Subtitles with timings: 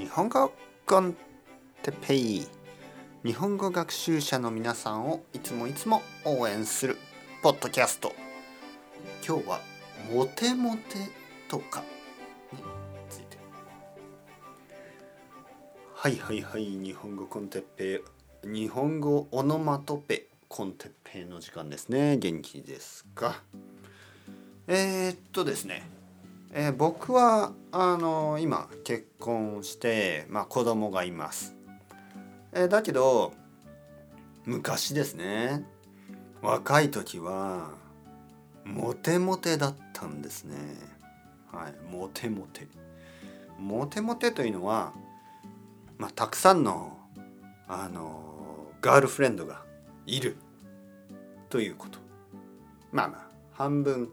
[0.00, 0.50] 日本語
[0.86, 1.14] コン
[1.82, 2.46] テペイ
[3.22, 6.96] 日本語学習者の皆さんをいつもいつも応援する
[7.42, 8.14] ポッドキャスト。
[9.22, 9.60] 今日は
[10.10, 10.82] モテモテ
[11.50, 11.84] とか
[12.50, 12.60] に
[13.10, 13.36] ついて。
[15.94, 18.02] はいはいはい日本語コンテッペ
[18.46, 22.16] イ日本語オノマトペコンテッペイの時間ですね。
[22.16, 23.42] 元気ですか？
[24.66, 25.99] えー、っとですね。
[26.52, 31.54] えー、僕はあの今結婚して、まあ、子供がいます、
[32.52, 33.32] えー、だけど
[34.46, 35.64] 昔ですね。
[36.42, 37.70] 若い時は
[38.64, 40.56] モテモテだったんですね。
[41.52, 42.66] はいモテモテ。
[43.58, 44.92] モテモテというのは、
[45.98, 46.96] まあ、たくさんの
[47.68, 49.62] あのガールフレンドが
[50.06, 50.36] いる
[51.50, 51.98] ということ。
[52.90, 53.20] まあまあ
[53.52, 54.10] 半分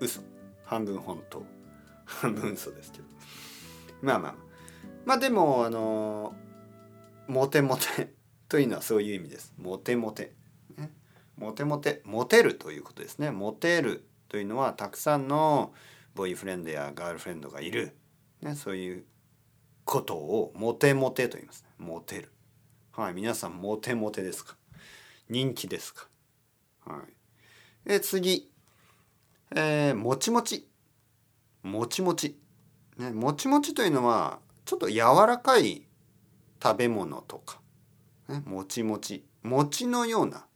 [0.00, 0.31] 嘘。
[0.64, 1.44] 半分本当。
[2.04, 3.04] 半分嘘ですけど。
[4.00, 4.34] まあまあ。
[5.04, 6.34] まあでもあの
[7.26, 8.12] モテモテ
[8.48, 9.52] というのはそういう意味です。
[9.56, 10.32] モテモテ、
[10.76, 10.90] ね、
[11.36, 12.02] モテモテ。
[12.04, 13.30] モテるということですね。
[13.30, 15.74] モテるというのはたくさんの
[16.14, 17.96] ボーイフレンドやガールフレンドがいる、
[18.42, 19.04] ね、そういう
[19.84, 22.32] ことをモテモテと言います、モテる。
[22.92, 23.14] はい。
[23.14, 24.56] 皆さんモテモテですか？
[25.28, 26.08] 人気ですか？
[26.84, 27.12] はい。
[27.86, 28.51] え次。
[29.54, 30.68] えー、もちもち。
[31.62, 32.38] もちもち。
[32.96, 35.86] ね、もちもちというのはちょっと柔らかい
[36.62, 37.60] 食べ物とか、
[38.28, 39.24] ね、もちもち。
[39.42, 40.46] 餅のような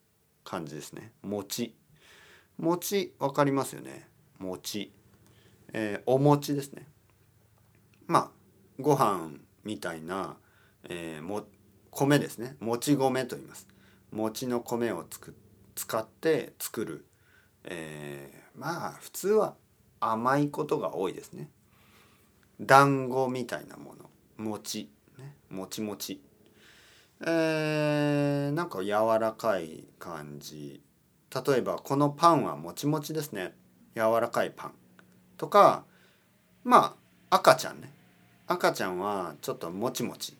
[0.44, 1.12] 感じですね。
[1.22, 1.74] 餅
[2.58, 4.08] 餅わかりますよね。
[4.38, 4.92] 餅、
[5.72, 6.88] えー、お餅ですね。
[8.06, 8.30] まあ
[8.80, 10.36] ご飯みたいな、
[10.88, 11.46] えー、も
[11.90, 12.56] 米ですね。
[12.60, 13.66] もち米と言います。
[14.12, 15.34] 餅の米をつく
[15.74, 17.06] 使って作る、
[17.66, 19.54] えー、まあ普通は
[20.00, 21.48] 甘いことが多いですね。
[22.60, 24.10] 団子みたいなもの。
[24.38, 26.20] 餅、ね、もちもち。
[27.20, 30.80] えー、なんか柔らかい感じ。
[31.46, 33.54] 例えばこのパンはもちもちですね。
[33.94, 34.72] 柔らかいパン
[35.38, 35.84] とか
[36.64, 36.96] ま
[37.30, 37.92] あ赤ちゃんね。
[38.46, 40.36] 赤ちゃんはちょっともちもち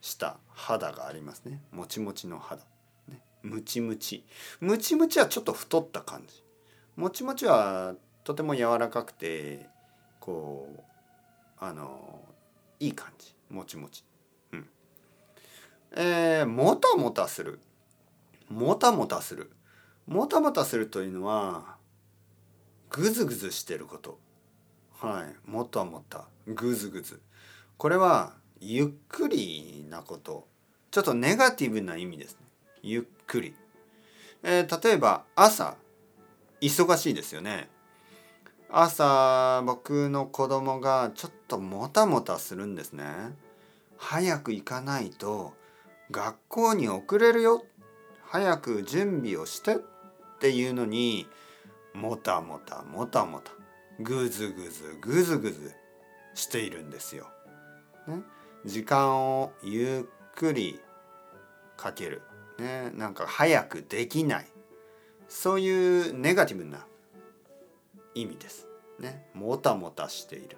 [0.00, 1.60] した肌がありますね。
[1.72, 2.62] もちもちの肌、
[3.08, 4.24] ね、ムチムチ。
[4.60, 6.42] ムチムチはちょっと太った感じ。
[6.98, 7.94] もちもちは
[8.24, 9.66] とても柔らかくて
[10.18, 10.80] こう
[11.60, 12.18] あの
[12.80, 13.36] いい感じ。
[13.48, 14.02] もちもち。
[14.52, 14.66] うん、
[15.96, 17.60] えー、もたもたする。
[18.50, 19.52] もたもたする。
[20.08, 21.76] もたもたするというのは
[22.90, 24.18] ぐずぐずしてること。
[24.98, 25.48] はい。
[25.48, 26.24] もたもた。
[26.48, 27.20] ぐずぐず。
[27.76, 30.48] これはゆっくりなこと。
[30.90, 32.38] ちょっとネガティブな意味ですね。
[32.82, 33.54] ゆっくり、
[34.42, 35.76] えー、例えば朝。
[36.60, 37.68] 忙しいですよね
[38.70, 43.06] 朝僕の子供がちょっともたもたするんですね。
[43.96, 45.54] 早く行かないと
[46.10, 47.64] 学校に遅れるよ。
[48.24, 49.78] 早く準備をしてっ
[50.38, 51.26] ていうのに
[51.94, 53.52] もたもたもたもた
[54.00, 55.72] ぐずぐずぐずぐず
[56.34, 57.26] しているんですよ。
[58.06, 58.20] ね、
[58.66, 60.78] 時間をゆっくり
[61.78, 62.20] かける。
[62.58, 64.46] ね、なんか早くできない。
[65.28, 66.86] そういうネガティブな
[68.14, 68.66] 意味です。
[68.98, 70.56] ね、もたもたしている。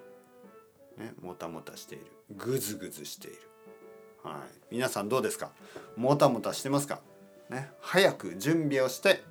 [0.97, 2.05] ね、もたもたしている。
[2.31, 3.37] ぐずぐずしている。
[4.23, 4.35] はい。
[4.71, 5.51] 皆さんどうですか？
[5.95, 7.01] もたもたしてますか？
[7.49, 9.23] ね、早く準備をして、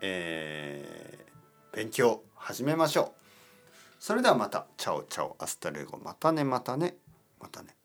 [0.00, 3.20] えー、勉強始めましょう。
[3.98, 4.66] それではまた。
[4.76, 5.98] Ciao ciao。Hasta luego。
[5.98, 6.96] またねまたね。
[7.38, 7.76] またね。